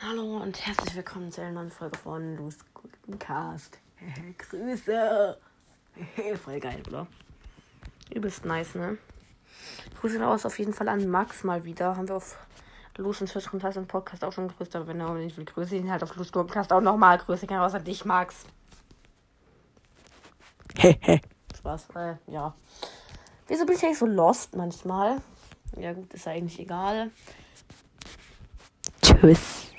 Hallo 0.00 0.38
und 0.38 0.66
herzlich 0.66 0.94
willkommen 0.96 1.30
zu 1.30 1.40
einer 1.40 1.52
neuen 1.52 1.70
Folge 1.70 1.98
von 1.98 2.36
Los 2.36 2.56
Cast. 3.18 3.78
Grüße. 4.38 5.38
Voll 6.42 6.60
geil, 6.60 6.82
oder? 6.88 7.06
Übelst 8.12 8.44
nice, 8.44 8.74
ne? 8.74 8.98
Grüße 10.00 10.26
aus 10.26 10.44
auf 10.44 10.58
jeden 10.58 10.72
Fall 10.72 10.88
an 10.88 11.08
Max 11.08 11.44
mal 11.44 11.64
wieder. 11.64 11.96
Haben 11.96 12.08
wir 12.08 12.16
auf 12.16 12.36
Los 12.96 13.20
und 13.20 13.30
Fisch 13.30 13.52
und 13.52 13.62
im 13.62 13.86
Podcast 13.86 14.24
auch 14.24 14.32
schon 14.32 14.48
grüßt, 14.48 14.76
aber 14.76 14.88
wenn 14.88 15.00
er 15.00 15.14
nicht 15.14 15.36
will, 15.36 15.44
grüße 15.44 15.76
ihn 15.76 15.90
halt 15.90 16.02
auf 16.02 16.14
Los 16.16 16.32
Gurkencast 16.32 16.72
auch 16.72 16.80
nochmal. 16.80 17.18
Grüße 17.18 17.46
gerne 17.46 17.64
außer 17.64 17.80
dich, 17.80 18.04
Max. 18.04 18.44
Hehe. 20.76 21.20
Spaß, 21.56 21.88
äh, 21.94 22.14
ja. 22.26 22.54
Wieso 23.46 23.66
bin 23.66 23.76
ich 23.76 23.84
eigentlich 23.84 23.98
so 23.98 24.06
lost 24.06 24.56
manchmal? 24.56 25.20
Ja 25.76 25.92
gut, 25.92 26.12
ist 26.12 26.28
eigentlich 26.28 26.58
egal. 26.60 27.10
Tschüss. 29.02 29.72